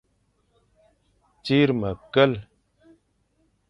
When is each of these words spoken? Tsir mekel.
Tsir 1.43 1.69
mekel. 1.79 2.33